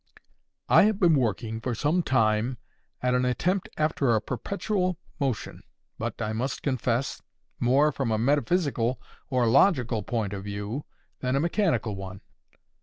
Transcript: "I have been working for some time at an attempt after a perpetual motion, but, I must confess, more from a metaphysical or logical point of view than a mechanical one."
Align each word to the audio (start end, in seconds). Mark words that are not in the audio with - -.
"I 0.67 0.85
have 0.85 0.99
been 0.99 1.13
working 1.13 1.61
for 1.61 1.75
some 1.75 2.01
time 2.01 2.57
at 3.03 3.13
an 3.13 3.23
attempt 3.23 3.69
after 3.77 4.09
a 4.15 4.19
perpetual 4.19 4.97
motion, 5.19 5.61
but, 5.99 6.19
I 6.19 6.33
must 6.33 6.63
confess, 6.63 7.21
more 7.59 7.91
from 7.91 8.09
a 8.09 8.17
metaphysical 8.17 8.99
or 9.29 9.45
logical 9.45 10.01
point 10.01 10.33
of 10.33 10.43
view 10.45 10.85
than 11.19 11.35
a 11.35 11.39
mechanical 11.39 11.95
one." 11.95 12.21